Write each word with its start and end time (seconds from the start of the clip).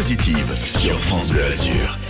positive 0.00 0.50
sur 0.56 0.98
France 0.98 1.30
Bleu 1.30 1.44
Azur. 1.44 2.09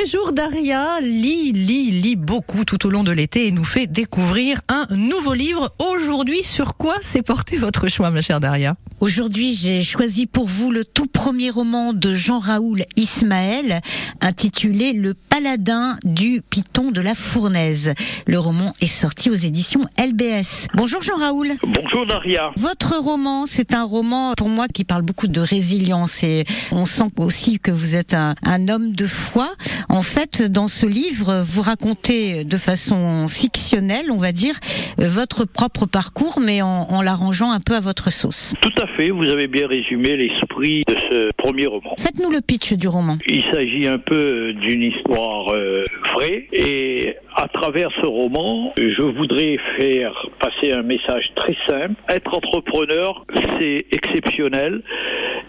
Les 0.00 0.06
jours, 0.06 0.32
Daria 0.32 1.00
lit, 1.00 1.50
lit, 1.50 1.90
lit 1.90 2.14
beaucoup 2.14 2.64
tout 2.64 2.86
au 2.86 2.90
long 2.90 3.02
de 3.02 3.10
l'été 3.10 3.48
et 3.48 3.50
nous 3.50 3.64
fait 3.64 3.88
découvrir 3.88 4.60
un 4.68 4.86
nouveau 4.94 5.34
livre. 5.34 5.74
Aujourd'hui, 5.80 6.44
sur 6.44 6.76
quoi 6.76 6.94
s'est 7.00 7.22
porté 7.22 7.56
votre 7.56 7.88
choix, 7.88 8.10
ma 8.10 8.20
chère 8.20 8.38
Daria? 8.38 8.76
Aujourd'hui, 9.00 9.54
j'ai 9.54 9.84
choisi 9.84 10.26
pour 10.26 10.46
vous 10.48 10.72
le 10.72 10.84
tout 10.84 11.06
premier 11.06 11.50
roman 11.50 11.92
de 11.92 12.12
Jean-Raoul 12.12 12.82
Ismaël, 12.96 13.80
intitulé 14.20 14.92
Le 14.92 15.14
Paladin 15.14 15.96
du 16.04 16.42
Python 16.48 16.90
de 16.90 17.00
la 17.00 17.14
Fournaise. 17.14 17.94
Le 18.26 18.40
roman 18.40 18.74
est 18.80 18.86
sorti 18.86 19.30
aux 19.30 19.34
éditions 19.34 19.82
LBS. 19.98 20.66
Bonjour 20.74 21.00
Jean-Raoul. 21.00 21.52
Bonjour 21.62 22.06
Daria. 22.06 22.50
Votre 22.56 22.96
roman, 22.98 23.46
c'est 23.46 23.72
un 23.72 23.84
roman 23.84 24.34
pour 24.36 24.48
moi 24.48 24.66
qui 24.66 24.82
parle 24.82 25.02
beaucoup 25.02 25.28
de 25.28 25.40
résilience 25.40 26.24
et 26.24 26.44
on 26.72 26.84
sent 26.84 27.10
aussi 27.18 27.60
que 27.60 27.70
vous 27.70 27.94
êtes 27.94 28.14
un, 28.14 28.34
un 28.44 28.68
homme 28.68 28.92
de 28.94 29.06
foi. 29.06 29.48
En 29.88 30.02
fait, 30.02 30.42
dans 30.42 30.66
ce 30.66 30.86
livre, 30.86 31.42
vous 31.44 31.62
racontez 31.62 32.44
de 32.44 32.56
façon 32.56 33.26
fictionnelle, 33.28 34.10
on 34.10 34.16
va 34.16 34.32
dire, 34.32 34.54
votre 34.98 35.44
propre 35.44 35.86
parcours, 35.86 36.40
mais 36.40 36.60
en, 36.62 36.86
en 36.90 37.02
l'arrangeant 37.02 37.50
un 37.50 37.60
peu 37.60 37.74
à 37.74 37.80
votre 37.80 38.12
sauce. 38.12 38.54
Tout 38.60 38.82
à 38.82 38.86
fait, 38.96 39.10
vous 39.10 39.24
avez 39.24 39.46
bien 39.48 39.66
résumé 39.66 40.16
l'esprit 40.16 40.82
de 40.86 40.94
ce 41.10 41.30
premier 41.36 41.66
roman. 41.66 41.94
Faites-nous 41.98 42.30
le 42.30 42.40
pitch 42.40 42.74
du 42.74 42.88
roman. 42.88 43.16
Il 43.28 43.42
s'agit 43.44 43.86
un 43.86 43.98
peu 43.98 44.52
d'une 44.52 44.82
histoire 44.82 45.54
euh, 45.54 45.84
vraie 46.14 46.48
et 46.52 47.16
à 47.34 47.48
travers 47.48 47.90
ce 48.00 48.06
roman, 48.06 48.72
je 48.76 49.02
voudrais 49.16 49.58
faire 49.78 50.12
passer 50.40 50.72
un 50.72 50.82
message 50.82 51.26
très 51.36 51.56
simple. 51.68 51.94
Être 52.08 52.36
entrepreneur, 52.36 53.24
c'est 53.58 53.86
exceptionnel 53.92 54.82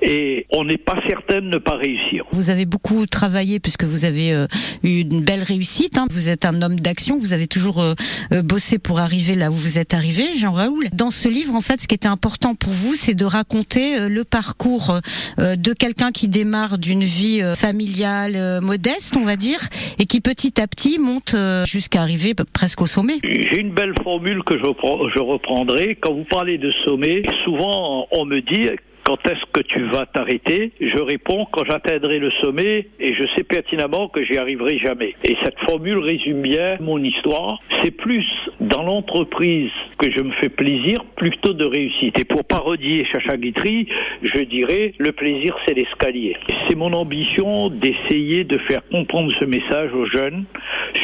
et 0.01 0.45
on 0.51 0.63
n'est 0.63 0.77
pas 0.77 0.99
certain 1.07 1.41
de 1.41 1.47
ne 1.47 1.57
pas 1.57 1.75
réussir. 1.75 2.25
Vous 2.31 2.49
avez 2.49 2.65
beaucoup 2.65 3.05
travaillé 3.05 3.59
puisque 3.59 3.83
vous 3.83 4.05
avez 4.05 4.33
euh, 4.33 4.47
eu 4.83 5.01
une 5.01 5.21
belle 5.21 5.43
réussite. 5.43 5.97
Hein. 5.97 6.07
Vous 6.11 6.29
êtes 6.29 6.45
un 6.45 6.61
homme 6.61 6.79
d'action. 6.79 7.17
Vous 7.17 7.33
avez 7.33 7.47
toujours 7.47 7.81
euh, 7.81 7.93
euh, 8.33 8.41
bossé 8.41 8.79
pour 8.79 8.99
arriver 8.99 9.35
là 9.35 9.51
où 9.51 9.53
vous 9.53 9.77
êtes 9.77 9.93
arrivé, 9.93 10.23
Jean-Raoul. 10.37 10.85
Dans 10.93 11.11
ce 11.11 11.27
livre, 11.27 11.55
en 11.55 11.61
fait, 11.61 11.81
ce 11.81 11.87
qui 11.87 11.95
était 11.95 12.07
important 12.07 12.55
pour 12.55 12.71
vous, 12.71 12.93
c'est 12.93 13.13
de 13.13 13.25
raconter 13.25 14.07
le 14.09 14.23
parcours 14.23 14.99
de 15.37 15.73
quelqu'un 15.73 16.11
qui 16.11 16.27
démarre 16.27 16.77
d'une 16.77 17.03
vie 17.03 17.41
familiale 17.55 18.61
modeste, 18.61 19.15
on 19.17 19.21
va 19.21 19.35
dire, 19.35 19.59
et 19.97 20.05
qui 20.05 20.21
petit 20.21 20.59
à 20.61 20.67
petit 20.67 20.99
monte 20.99 21.35
jusqu'à 21.65 22.01
arriver 22.01 22.33
presque 22.53 22.81
au 22.81 22.85
sommet. 22.85 23.19
J'ai 23.23 23.61
une 23.61 23.73
belle 23.73 23.93
formule 24.03 24.43
que 24.43 24.57
je, 24.57 24.63
je 24.63 25.21
reprendrai. 25.21 25.97
Quand 26.01 26.13
vous 26.13 26.25
parlez 26.29 26.57
de 26.57 26.71
sommet, 26.85 27.23
souvent 27.43 28.07
on 28.11 28.25
me 28.25 28.41
dit 28.41 28.69
quand 29.09 29.31
est-ce 29.31 29.43
que 29.51 29.63
tu 29.63 29.81
vas 29.85 30.05
t'arrêter 30.05 30.71
Je 30.79 31.01
réponds 31.01 31.47
quand 31.51 31.65
j'atteindrai 31.67 32.19
le 32.19 32.29
sommet 32.43 32.89
et 32.99 33.15
je 33.15 33.23
sais 33.35 33.43
pertinemment 33.43 34.07
que 34.07 34.23
j'y 34.23 34.37
arriverai 34.37 34.77
jamais. 34.77 35.15
Et 35.23 35.35
cette 35.43 35.57
formule 35.67 35.97
résume 35.97 36.43
bien 36.43 36.77
mon 36.79 37.03
histoire. 37.03 37.57
C'est 37.81 37.89
plus 37.89 38.27
dans 38.59 38.83
l'entreprise 38.83 39.71
que 39.97 40.11
je 40.11 40.21
me 40.21 40.31
fais 40.33 40.49
plaisir 40.49 41.03
plutôt 41.15 41.53
de 41.53 41.65
réussite. 41.65 42.19
Et 42.19 42.23
pour 42.23 42.45
parodier 42.45 43.03
Chacha 43.11 43.35
Guitry, 43.35 43.87
je 44.21 44.43
dirais 44.43 44.93
le 44.99 45.11
plaisir 45.11 45.57
c'est 45.65 45.73
l'escalier. 45.73 46.37
C'est 46.67 46.75
mon 46.75 46.93
ambition 46.93 47.69
d'essayer 47.69 48.43
de 48.43 48.59
faire 48.59 48.81
comprendre 48.91 49.33
ce 49.39 49.45
message 49.45 49.91
aux 49.91 50.05
jeunes, 50.05 50.45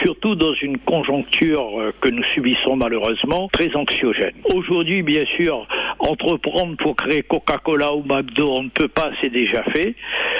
surtout 0.03 0.36
dans 0.36 0.53
une 0.53 0.78
conjoncture 0.78 1.80
euh, 1.80 1.92
que 2.02 2.09
nous 2.09 2.23
subissons 2.36 2.75
malheureusement 2.75 3.50
très 3.52 3.75
anxiogène. 3.75 4.34
Aujourd'hui, 4.53 5.02
bien 5.02 5.23
sûr, 5.38 5.67
entreprendre 6.08 6.75
pour 6.78 6.95
créer 6.95 7.23
Coca-Cola 7.23 7.94
ou 7.95 8.03
McDo, 8.03 8.50
on 8.52 8.64
ne 8.64 8.70
peut 8.70 8.88
pas, 8.88 9.11
c'est 9.22 9.30
déjà 9.30 9.64
fait. 9.64 9.95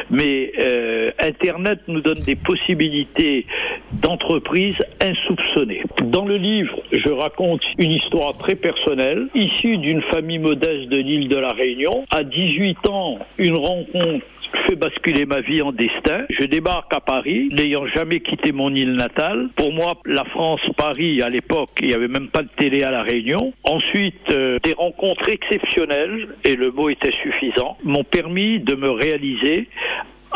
Mais 0.10 0.52
euh, 0.64 1.10
Internet 1.20 1.80
nous 1.88 2.02
donne 2.02 2.20
des 2.26 2.36
possibilités 2.36 3.46
d'entreprise 3.94 4.78
insoupçonnées. 5.02 5.84
Dans 6.04 6.26
le 6.26 6.38
livre, 6.38 6.76
je 6.92 7.10
raconte 7.10 7.62
une 7.78 7.92
histoire 7.92 8.38
très 8.38 8.56
personnelle, 8.56 9.28
issue 9.34 9.78
d'une 9.78 10.02
famille 10.04 10.40
modeste 10.40 10.90
de 10.90 10.98
l'île 10.98 11.30
de 11.30 11.38
la 11.38 11.50
Réunion. 11.50 12.06
À 12.12 12.24
18 12.24 12.88
ans, 12.88 13.20
une 13.38 13.58
rencontre 13.58 14.26
fait 14.68 14.76
basculer 14.76 15.26
ma 15.26 15.42
vie 15.42 15.62
en 15.62 15.72
destin. 15.72 16.26
Je 16.30 16.46
débarque 16.46 16.94
à 16.94 17.00
Paris, 17.00 17.50
n'ayant 17.52 17.86
jamais 17.88 18.20
quitté 18.20 18.52
mon 18.52 18.74
île 18.74 18.94
natale. 18.94 19.50
Pour 19.56 19.72
moi, 19.72 19.94
la 20.06 20.24
France, 20.26 20.62
Paris, 20.78 21.22
à 21.22 21.30
l'époque, 21.30 21.70
il 21.82 21.88
n'y 21.88 21.94
avait 21.94 22.08
même 22.08 22.30
pas 22.30 22.42
de 22.42 22.50
télé 22.58 22.84
à 22.84 22.92
La 22.92 23.02
Réunion. 23.02 23.54
Ensuite, 23.64 24.32
euh, 24.32 24.60
des 24.64 24.74
rencontres 24.74 25.30
exceptionnelles, 25.30 26.30
et 26.44 26.56
le 26.56 26.72
mot 26.72 26.90
était 26.90 27.12
suffisant, 27.12 27.78
m'ont 27.84 28.04
permis 28.04 28.60
de 28.60 28.76
me 28.76 28.90
réaliser 28.90 29.68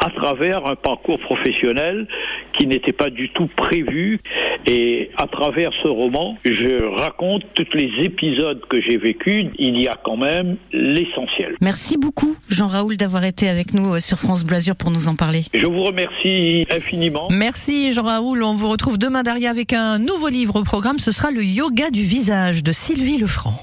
à 0.03 0.09
travers 0.09 0.65
un 0.65 0.75
parcours 0.75 1.19
professionnel 1.19 2.07
qui 2.57 2.67
n'était 2.67 2.93
pas 2.93 3.09
du 3.09 3.29
tout 3.29 3.47
prévu. 3.55 4.19
Et 4.65 5.11
à 5.17 5.27
travers 5.27 5.71
ce 5.81 5.87
roman, 5.87 6.37
je 6.43 6.83
raconte 6.99 7.43
tous 7.55 7.67
les 7.73 7.89
épisodes 8.03 8.61
que 8.69 8.81
j'ai 8.81 8.97
vécus. 8.97 9.47
Il 9.57 9.81
y 9.81 9.87
a 9.87 9.97
quand 10.03 10.17
même 10.17 10.57
l'essentiel. 10.71 11.55
Merci 11.61 11.97
beaucoup, 11.97 12.35
Jean-Raoul, 12.49 12.97
d'avoir 12.97 13.23
été 13.25 13.49
avec 13.49 13.73
nous 13.73 13.95
euh, 13.95 13.99
sur 13.99 14.19
France 14.19 14.43
Blasure 14.43 14.75
pour 14.75 14.91
nous 14.91 15.07
en 15.07 15.15
parler. 15.15 15.43
Je 15.53 15.65
vous 15.65 15.83
remercie 15.83 16.65
infiniment. 16.69 17.27
Merci, 17.31 17.93
Jean-Raoul. 17.93 18.43
On 18.43 18.53
vous 18.53 18.69
retrouve 18.69 18.97
demain 18.97 19.23
derrière 19.23 19.51
avec 19.51 19.73
un 19.73 19.99
nouveau 19.99 20.29
livre 20.29 20.59
au 20.59 20.63
programme. 20.63 20.99
Ce 20.99 21.11
sera 21.11 21.31
le 21.31 21.43
yoga 21.43 21.89
du 21.89 22.01
visage 22.01 22.63
de 22.63 22.71
Sylvie 22.71 23.17
Lefranc. 23.17 23.53